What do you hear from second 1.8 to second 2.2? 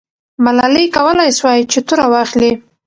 توره